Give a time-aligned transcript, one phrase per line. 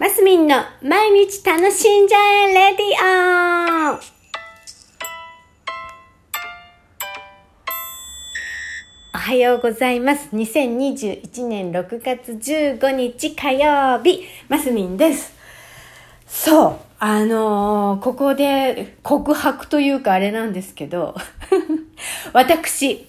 [0.00, 2.18] マスミンの毎日楽しんじゃ
[2.48, 4.00] えレディオ
[9.14, 10.34] おはようございます。
[10.34, 15.34] 2021年6月15日火曜日、マスミンです。
[16.26, 21.14] そう、あのーここで告白というかあれなんですけど、
[22.32, 23.06] 私、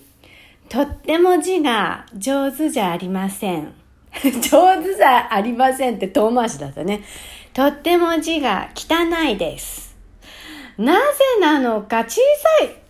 [0.67, 3.80] とっても字が上手じゃありません。
[4.41, 7.04] 上手じゃありませんって遠回しだったね。
[7.54, 9.96] とっても字が汚いです。
[10.78, 11.00] なぜ
[11.39, 12.21] なのか、小
[12.60, 12.82] さい、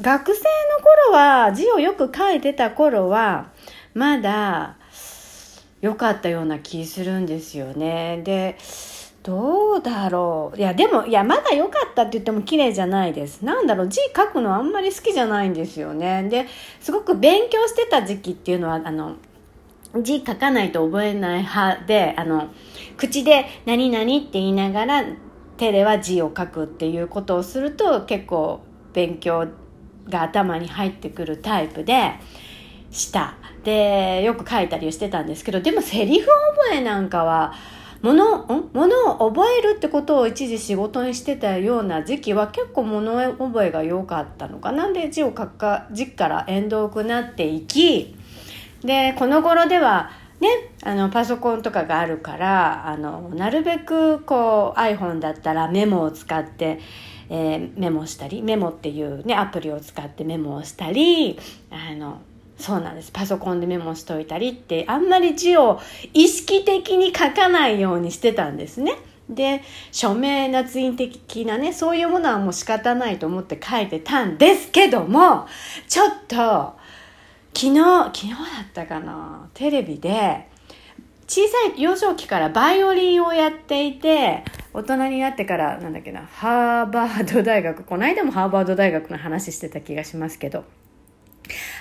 [0.00, 3.50] 学生の頃は、字をよく書いてた頃は、
[3.94, 4.76] まだ
[5.80, 8.20] 良かったような気するんですよね。
[8.24, 8.58] で、
[9.22, 10.58] どうだろう。
[10.58, 13.42] いや、でも、いや、まだ良かったって言っても綺麗じゃないです。
[13.44, 16.28] なんだろう、字書くのあんまり好きじゃないんですよね。
[16.28, 16.46] で、
[16.80, 19.16] すごく勉強してた時期っていうのは、あの、
[20.02, 22.48] 字書かないと覚えない派で、あの、
[22.96, 25.04] 口で何々って言いながら
[25.56, 28.60] 手では字を書くっていうことをすると結構
[28.92, 29.46] 勉強
[30.08, 32.12] が頭に入ってくるタイプで
[32.90, 33.36] した。
[33.64, 37.52] で、よく書いたりしてたんですけど、でもセリフ覚えなんかは、
[38.02, 44.92] もの、ものを覚えるってことを一時仕事にしてたような時期は結構物覚えが良かったのかな。
[44.92, 48.14] で、字を書くか、字から縁遠くなっていき、
[48.86, 50.48] でこの頃ではね
[50.82, 56.78] あのパソコンとかがあるからあのなるべくこう iPhone だったらメモを使って、
[57.28, 61.38] えーメモしたりメモっていうねアプリを使ってメモをしたり
[61.70, 62.20] あの
[62.58, 65.80] そうなんですパソコンでメモしといたりってあんまり字を
[66.14, 68.94] 意識的に書かないようにしてたんですね。
[69.28, 75.48] で署名捺印的なねそういうものはもう仕方ないと思って書いてたんですけども
[75.88, 76.76] ちょっと
[77.58, 78.36] 昨日昨日だ
[78.68, 79.48] ったかな？
[79.54, 80.46] テレビで
[81.26, 84.44] 小さい幼少期からバイオリンをやっていて
[84.74, 90.64] 大人になってからなんだっけなハーバード大学この間もハーバード大学の話してた気がしますけど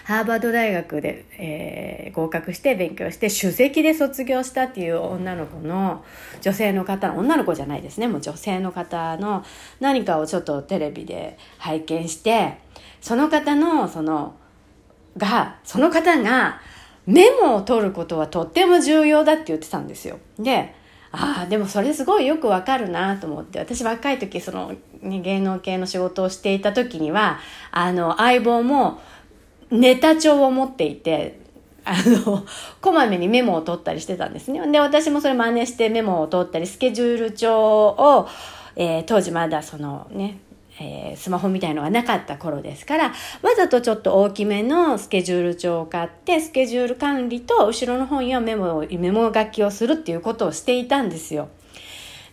[0.06, 6.06] ハーバード大学で、えー合格して勉強して首席で卒業したっていう女の子の
[6.40, 8.08] 女性の方女の子じゃないですね。
[8.08, 9.44] もう女性の方の
[9.82, 12.60] 何かをちょっとテレビで拝見して
[13.02, 14.36] その方のその
[15.18, 16.60] が、その方が
[17.06, 20.20] メモを取ることはとっても重要だって言ってたんですよ。
[20.40, 20.74] で、
[21.12, 27.40] ああ、でもそれすごいよくわかるなと思って、私若い時、その、ね、芸能系の仕事をしていた時には、
[27.72, 29.00] あの、相棒も
[29.72, 31.40] ネタ帳を持っていて、
[31.86, 32.44] あの、
[32.82, 34.60] こまめにメモを取ったりしてたんですね。
[34.72, 38.28] で、私もそれ真似してメモを取ったり、スケジュール帳を、
[38.76, 40.40] えー当時まだそのね、
[40.80, 51.50] えースマホみたいのがなかった頃ですから、わざとちょっと大きめのスケジュール帳を買って、スケジュール管理と後ろの方にはメモを、メモ書きをするっていうことをしていたんですよ。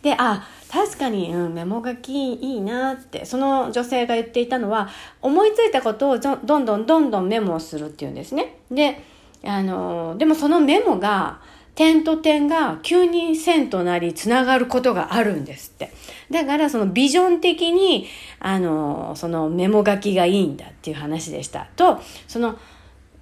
[0.02, 4.88] で、あ、確かに、うん、メモ書きいいなって、その女性が言っていたのは、
[5.20, 8.56] 思いついたことをどどんどんどんどんメモをするっていうんですね。
[8.70, 9.00] で、
[9.44, 11.40] あの、でもそのメモが、
[11.74, 15.92] 点と点が急に線となり繋がることがあるんですって。
[16.30, 18.06] だからそのビジョン的に、
[18.40, 21.68] あの、そのメモ書きがいいんだっていう話でした。
[21.76, 22.58] と、その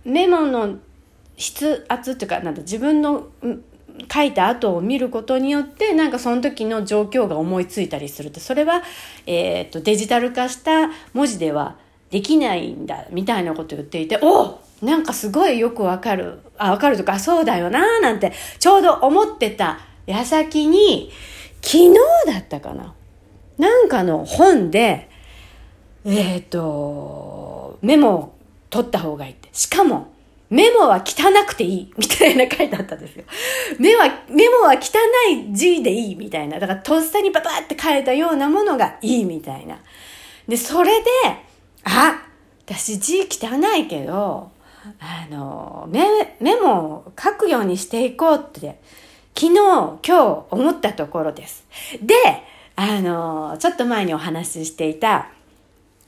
[0.04, 0.78] メモの
[1.38, 3.28] 筆圧っていうか、なんだ、自分の
[4.12, 8.82] 書いた後を見ることによって、なんかその時の状況が思いついたりするって、それは、
[9.26, 11.76] えっ、と、デジタル化した文字では
[12.10, 21.10] できないんだ、みたいなこと言っていて、おなんかすごいよくわかる、あ、わかるとか、そうだよな、なんて、ちょうど思ってた矢先に、
[21.62, 21.94] 昨日
[22.26, 22.94] だったかな。
[23.58, 25.10] なんかの本で、
[26.04, 28.34] えっ、と、メモを
[28.70, 29.50] 取った方がいいって。
[29.52, 30.12] しかも、
[30.48, 33.24] メモは汚くていい、みたいな書いてあったんですよ。
[33.78, 34.98] メモは、メモは汚
[35.30, 36.58] い字でいい、みたいな。
[36.58, 39.78] だから、とっさにババって書いたようなものがいい、みたいな。
[40.48, 41.06] で、それで、
[41.84, 42.22] あ、
[42.66, 44.50] 私字汚いけど、
[44.98, 48.80] あの、メ、メモを書くようにしていこうって、
[49.34, 51.64] 昨日、今日思ったところです。
[52.02, 52.14] で、
[52.76, 55.28] あの、ちょっと前にお話ししていた、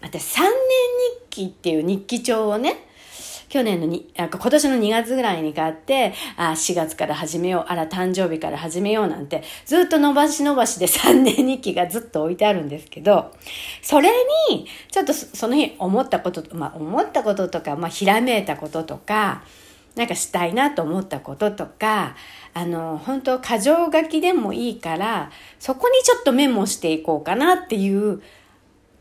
[0.00, 2.76] 私3年日記っていう日記帳をね、
[3.52, 13.30] 去年のに、あ今年の2月ぐらいに買って、あ4月から始めよう、あら誕生日から始めようなんて、ずっと伸ばし伸ばしで3年日記がずっと置いてあるんですけど、
[13.82, 14.08] それ
[14.48, 19.44] に、ちょっとそその日思ったこと、まあ思ったこととか、まあひらめいたこととか、
[19.96, 22.16] なんかしたいなと思ったこととか、
[22.54, 28.22] あの、本当過剰書きでもいいから、そこにちょっとメモしていこうかなっていう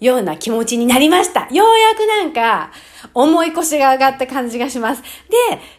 [0.01, 1.47] ような気持ちになりました。
[1.51, 2.73] ようやくなんか、
[3.13, 5.01] 重い腰が上がった感じがします。
[5.01, 5.07] で、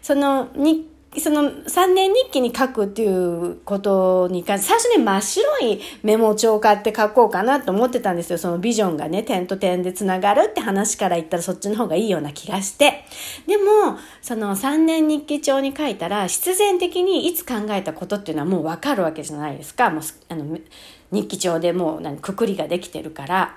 [0.01, 8.39] その日その3年日記に書くっていうことに関して、最初ね、真っ白いメモ帳を買って書こうかなと思ってたんですよ。
[8.39, 13.05] そのビジョンがね、点と点で繋がるって話から言ったらそっちの方がいいような気がして。
[13.47, 19.91] でも、その3年日記帳に書いたら、必然的にいつ考えたことっていうのはもうわかるわけじゃないですか。
[19.91, 20.59] もう、あの、
[21.11, 23.57] 日記帳でもう、くくりができてるから。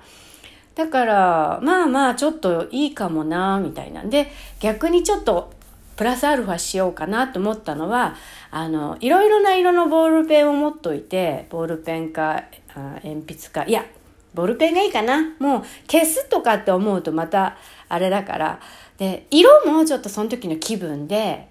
[0.75, 4.03] だから、まあまあ、ちょっといいかもな、みたいな。
[4.03, 5.53] んで、逆にちょっと
[5.95, 8.15] プラスアルファしようかなと思ったのは
[8.51, 12.43] あのいろいろな色のボールペンを持っといてボールペンか
[12.73, 13.63] あ鉛筆か。
[13.63, 13.85] いや
[14.33, 15.21] ボールペンがいいかな。
[15.39, 17.55] もう消すとかって思うとまた
[17.87, 18.59] あれだから。
[18.97, 21.47] で色もちょっとその時の気分で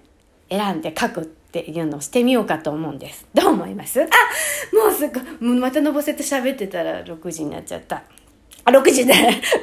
[0.51, 3.27] 選んで書くっていうのをしてみようかと思うんです。
[3.33, 4.03] どう思います？
[4.03, 4.05] あ
[4.77, 5.21] もうすぐ
[5.55, 8.03] またのぼせて喋ってたら6時になっちゃった。
[8.65, 9.15] あ、6時 で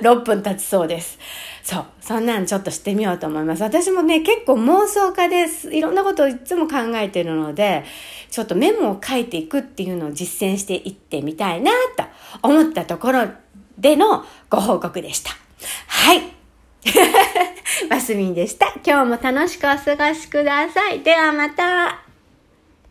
[0.01, 1.17] 6分経ちそうです。
[1.63, 1.85] そう。
[2.01, 3.63] そんなんちょっとしてみようと思います。
[3.63, 5.73] 私もね、結構妄想家です。
[5.73, 7.83] いろんなことをいつも考えてるので、
[8.29, 12.03] ちょっとメモを書いていくっていうのを実践していってみたいなと
[12.41, 13.27] 思ったところ
[13.77, 15.31] でのご報告でした。
[15.87, 16.21] はい。
[17.89, 18.73] マスミンでした。
[18.85, 20.99] 今日も楽しくお過ごしください。
[21.01, 22.10] ではまた。